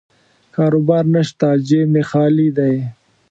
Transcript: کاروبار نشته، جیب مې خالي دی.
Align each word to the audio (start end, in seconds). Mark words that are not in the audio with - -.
کاروبار 0.55 1.03
نشته، 1.13 1.47
جیب 1.67 1.87
مې 1.93 2.03
خالي 2.09 2.47
دی. 2.57 2.75